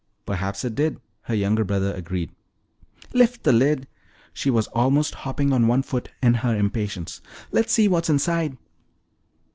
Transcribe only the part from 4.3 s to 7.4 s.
She was almost hopping on one foot in her impatience.